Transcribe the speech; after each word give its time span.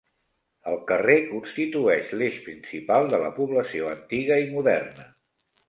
El 0.69 0.79
carrer 0.91 1.17
constitueix 1.33 2.09
l'eix 2.21 2.41
principal 2.47 3.13
de 3.13 3.21
la 3.27 3.31
població 3.39 3.93
antiga 3.93 4.43
i 4.47 4.51
moderna. 4.59 5.11